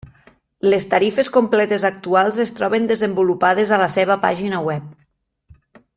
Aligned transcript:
Les 0.73 0.87
tarifes 0.93 1.29
completes 1.35 1.85
actuals 1.91 2.39
es 2.45 2.55
troben 2.61 2.89
desenvolupades 2.93 3.75
a 3.77 3.81
la 3.83 3.91
seva 3.97 4.19
pàgina 4.25 4.67
web. 4.71 4.91